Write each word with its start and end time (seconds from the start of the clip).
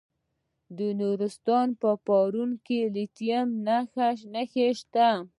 د 0.77 0.79
نورستان 0.99 1.67
په 1.81 1.89
پارون 2.05 2.51
کې 2.65 2.79
د 2.89 2.91
لیتیم 2.95 3.47
نښې 4.33 4.69
شته. 4.79 5.09